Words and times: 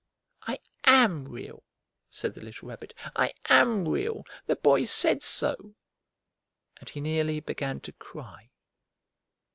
"I 0.47 0.57
am 0.85 1.27
Real!" 1.27 1.61
said 2.09 2.33
the 2.33 2.41
little 2.41 2.67
Rabbit. 2.69 2.95
"I 3.15 3.35
am 3.49 3.87
Real! 3.87 4.25
The 4.47 4.55
Boy 4.55 4.85
said 4.85 5.21
so!" 5.21 5.75
And 6.79 6.89
he 6.89 6.99
nearly 6.99 7.39
began 7.39 7.81
to 7.81 7.91
cry. 7.93 8.49